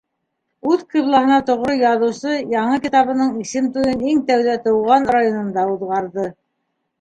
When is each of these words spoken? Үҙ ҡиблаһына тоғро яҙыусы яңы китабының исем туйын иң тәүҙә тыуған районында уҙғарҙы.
Үҙ 0.69 0.83
ҡиблаһына 0.93 1.35
тоғро 1.49 1.75
яҙыусы 1.81 2.33
яңы 2.53 2.79
китабының 2.85 3.37
исем 3.43 3.69
туйын 3.77 4.03
иң 4.15 4.25
тәүҙә 4.31 4.57
тыуған 4.65 5.07
районында 5.13 5.69
уҙғарҙы. 5.77 6.27